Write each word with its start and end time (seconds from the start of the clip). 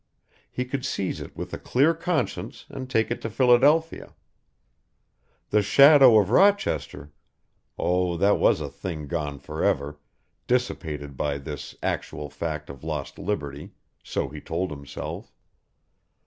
He 0.49 0.65
could 0.65 0.83
seize 0.83 1.21
it 1.21 1.37
with 1.37 1.53
a 1.53 1.59
clear 1.59 1.93
conscience 1.93 2.65
and 2.69 2.89
take 2.89 3.11
it 3.11 3.21
to 3.21 3.29
Philadelphia. 3.29 4.15
The 5.51 5.61
shadow 5.61 6.17
of 6.19 6.31
Rochester 6.31 7.11
oh, 7.77 8.17
that 8.17 8.39
was 8.39 8.61
a 8.61 8.67
thing 8.67 9.05
gone 9.05 9.37
forever, 9.37 9.99
dissipated 10.47 11.15
by 11.17 11.37
this 11.37 11.75
actual 11.83 12.31
fact 12.31 12.67
of 12.67 12.83
lost 12.83 13.19
liberty 13.19 13.73
so 14.03 14.27
he 14.29 14.41
told 14.41 14.71
himself. 14.71 15.31